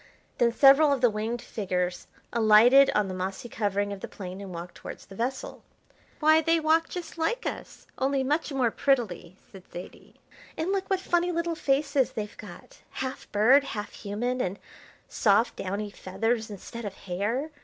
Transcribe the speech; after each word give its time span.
Then 0.39 0.51
several 0.51 0.91
of 0.91 1.01
the 1.01 1.11
winged 1.11 1.43
figures 1.43 2.07
alighted 2.33 2.89
on 2.95 3.07
the 3.07 3.13
mossy 3.13 3.47
covering 3.47 3.93
of 3.93 3.99
the 3.99 4.07
plain 4.07 4.41
and 4.41 4.51
walked 4.51 4.73
towards 4.73 5.05
the 5.05 5.13
vessel. 5.15 5.61
"Why, 6.19 6.41
they 6.41 6.59
walk 6.59 6.89
just 6.89 7.19
like 7.19 7.45
us, 7.45 7.85
only 7.99 8.23
much 8.23 8.51
more 8.51 8.71
prettily!" 8.71 9.37
said 9.51 9.71
Zaidie. 9.71 10.15
"And 10.57 10.71
look 10.71 10.89
what 10.89 10.99
funny 10.99 11.31
little 11.31 11.53
faces 11.53 12.13
they've 12.13 12.35
got! 12.37 12.79
Half 12.89 13.31
bird, 13.31 13.63
half 13.63 13.93
human, 13.93 14.41
and 14.41 14.57
soft, 15.07 15.55
downy 15.57 15.91
feathers 15.91 16.49
instead 16.49 16.83
of 16.83 16.95
hair. 16.95 17.51